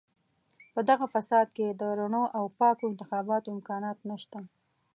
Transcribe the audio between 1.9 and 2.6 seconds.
رڼو او